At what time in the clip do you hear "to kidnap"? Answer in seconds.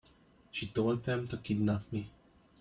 1.27-1.91